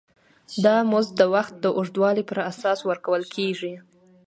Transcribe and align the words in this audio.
دا 0.65 0.75
مزد 0.91 1.11
د 1.17 1.23
وخت 1.35 1.53
د 1.59 1.65
اوږدوالي 1.77 2.23
پر 2.29 2.37
اساس 2.51 2.79
ورکول 2.89 3.23
کېږي 3.35 3.73